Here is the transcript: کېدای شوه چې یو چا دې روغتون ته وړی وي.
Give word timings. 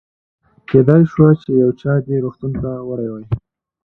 کېدای 0.69 1.03
شوه 1.11 1.29
چې 1.41 1.49
یو 1.61 1.71
چا 1.81 1.93
دې 2.05 2.15
روغتون 2.23 2.51
ته 2.61 2.71
وړی 2.89 3.07
وي. 3.11 3.25